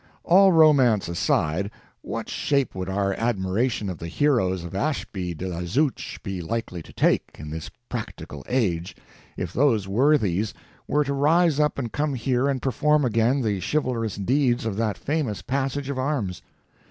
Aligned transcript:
All 0.23 0.51
romance 0.51 1.07
aside, 1.07 1.69
what 2.01 2.27
shape 2.27 2.73
would 2.73 2.89
our 2.89 3.13
admiration 3.13 3.87
of 3.87 3.99
the 3.99 4.07
heroes 4.07 4.63
of 4.63 4.73
Ashby 4.73 5.35
de 5.35 5.47
la 5.47 5.61
Zouch 5.67 6.17
be 6.23 6.41
likely 6.41 6.81
to 6.81 6.91
take, 6.91 7.35
in 7.37 7.51
this 7.51 7.69
practical 7.87 8.43
age, 8.49 8.95
if 9.37 9.53
those 9.53 9.87
worthies 9.87 10.55
were 10.87 11.03
to 11.03 11.13
rise 11.13 11.59
up 11.59 11.77
and 11.77 11.91
come 11.91 12.15
here 12.15 12.49
and 12.49 12.63
perform 12.63 13.05
again 13.05 13.43
the 13.43 13.61
chivalrous 13.61 14.15
deeds 14.15 14.65
of 14.65 14.75
that 14.77 14.97
famous 14.97 15.43
passage 15.43 15.87
of 15.91 15.99
arms? 15.99 16.41